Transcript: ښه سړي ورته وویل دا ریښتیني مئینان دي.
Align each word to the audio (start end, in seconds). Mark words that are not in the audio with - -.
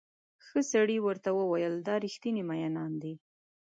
ښه 0.45 0.59
سړي 0.71 0.97
ورته 1.01 1.29
وویل 1.39 1.75
دا 1.87 1.95
ریښتیني 2.05 2.43
مئینان 2.49 2.91
دي. 3.01 3.13